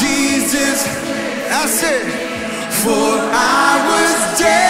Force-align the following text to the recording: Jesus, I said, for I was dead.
Jesus, 0.00 0.86
I 1.50 1.66
said, 1.66 2.04
for 2.82 3.16
I 3.32 3.80
was 3.88 4.38
dead. 4.38 4.65